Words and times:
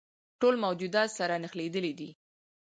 ټول 0.39 0.55
موجودات 0.63 1.09
سره 1.19 1.33
نښلیدلي 1.43 1.93
دي. 1.99 2.09